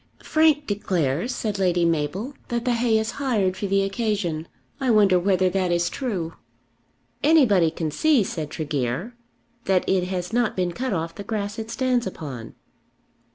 "Frank 0.23 0.65
declares," 0.65 1.31
said 1.35 1.59
Lady 1.59 1.85
Mabel, 1.85 2.33
"that 2.47 2.65
the 2.65 2.73
hay 2.73 2.97
is 2.97 3.11
hired 3.21 3.55
for 3.55 3.67
the 3.67 3.83
occasion. 3.83 4.47
I 4.79 4.89
wonder 4.89 5.19
whether 5.19 5.47
that 5.51 5.71
is 5.71 5.91
true." 5.91 6.33
"Anybody 7.21 7.69
can 7.69 7.91
see," 7.91 8.23
said 8.23 8.49
Tregear, 8.49 9.13
"that 9.65 9.87
it 9.87 10.05
has 10.05 10.33
not 10.33 10.55
been 10.55 10.71
cut 10.71 10.91
off 10.91 11.13
the 11.13 11.23
grass 11.23 11.59
it 11.59 11.69
stands 11.69 12.07
upon." 12.07 12.55